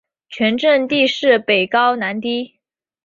[0.29, 2.57] 全镇地势北高南低。